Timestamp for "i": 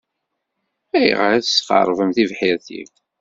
1.37-1.39